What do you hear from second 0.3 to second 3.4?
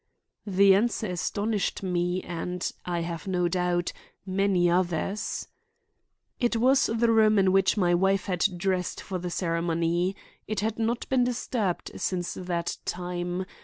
The answer astonished me and, I have